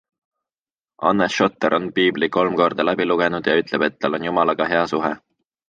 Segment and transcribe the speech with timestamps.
[1.09, 4.85] Anne Schotter on Piibli kolm korda läbi lugenud ja ütleb, et tal on Jumalaga hea
[4.97, 5.17] suhe.